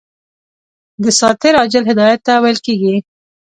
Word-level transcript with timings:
دساتیر 1.03 1.53
عاجل 1.61 1.83
هدایت 1.91 2.19
ته 2.27 2.33
ویل 2.43 2.59
کیږي. 2.65 2.95